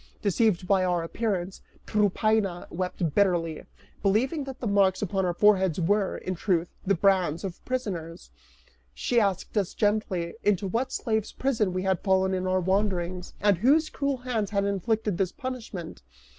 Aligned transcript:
Deceived 0.23 0.65
by 0.67 0.83
our 0.83 1.03
appearance, 1.03 1.61
Tryphaena 1.85 2.65
wept 2.71 3.13
bitterly, 3.13 3.65
believing 4.01 4.45
that 4.45 4.59
the 4.59 4.65
marks 4.65 5.03
upon 5.03 5.27
our 5.27 5.33
foreheads 5.35 5.79
were, 5.79 6.17
in 6.17 6.33
truth, 6.33 6.73
the 6.83 6.95
brands 6.95 7.43
of 7.43 7.63
prisoners: 7.65 8.31
she 8.95 9.19
asked 9.19 9.55
us 9.59 9.75
gently, 9.75 10.33
into 10.43 10.65
what 10.65 10.91
slave's 10.91 11.31
prison 11.33 11.71
we 11.71 11.83
had 11.83 11.99
fallen 11.99 12.33
in 12.33 12.47
our 12.47 12.59
wanderings, 12.61 13.33
and 13.41 13.59
whose 13.59 13.91
cruel 13.91 14.17
hands 14.17 14.49
had 14.49 14.65
inflicted 14.65 15.19
this 15.19 15.31
punishment. 15.31 16.01